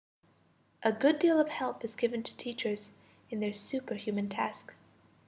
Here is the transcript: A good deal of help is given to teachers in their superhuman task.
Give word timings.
A 0.81 0.91
good 0.91 1.19
deal 1.19 1.39
of 1.39 1.49
help 1.49 1.83
is 1.85 1.95
given 1.95 2.23
to 2.23 2.35
teachers 2.35 2.89
in 3.29 3.39
their 3.39 3.53
superhuman 3.53 4.29
task. 4.29 4.73